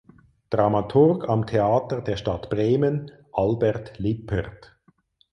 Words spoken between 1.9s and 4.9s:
der Stadt Bremen (Albert Lippert).